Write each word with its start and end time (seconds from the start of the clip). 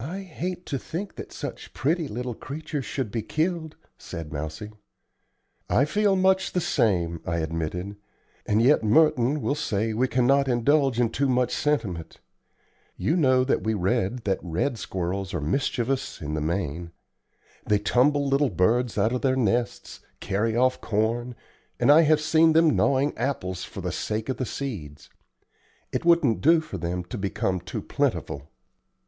"I 0.00 0.22
hate 0.22 0.66
to 0.66 0.76
think 0.76 1.14
that 1.14 1.30
such 1.30 1.72
pretty 1.72 2.08
little 2.08 2.34
creatures 2.34 2.84
should 2.84 3.12
be 3.12 3.22
killed," 3.22 3.76
said 3.96 4.32
Mousie. 4.32 4.72
"I 5.70 5.84
feel 5.84 6.16
much 6.16 6.50
the 6.50 6.60
same," 6.60 7.20
I 7.24 7.36
admitted; 7.36 7.94
"and 8.44 8.60
yet 8.60 8.82
Merton 8.82 9.40
will 9.40 9.54
say 9.54 9.92
we 9.94 10.08
cannot 10.08 10.48
indulge 10.48 10.98
in 10.98 11.10
too 11.10 11.28
much 11.28 11.52
sentiment. 11.54 12.18
You 12.96 13.14
know 13.16 13.44
that 13.44 13.62
we 13.62 13.72
read 13.72 14.24
that 14.24 14.40
red 14.42 14.78
squirrels 14.80 15.32
are 15.32 15.40
mischievous 15.40 16.20
in 16.20 16.34
the 16.34 16.40
main. 16.40 16.90
They 17.64 17.78
tumble 17.78 18.26
little 18.26 18.50
birds 18.50 18.98
out 18.98 19.12
of 19.12 19.22
their 19.22 19.36
nests, 19.36 20.00
carry 20.18 20.56
off 20.56 20.80
corn, 20.80 21.36
and 21.78 21.92
I 21.92 22.00
have 22.00 22.20
seen 22.20 22.52
them 22.52 22.74
gnawing 22.74 23.16
apples 23.16 23.62
for 23.62 23.80
the 23.80 23.92
sake 23.92 24.28
of 24.28 24.38
the 24.38 24.44
seeds. 24.44 25.08
It 25.92 26.04
wouldn't 26.04 26.40
do 26.40 26.60
for 26.60 26.78
them 26.78 27.04
to 27.04 27.16
become 27.16 27.60
too 27.60 27.80
plentiful. 27.82 28.50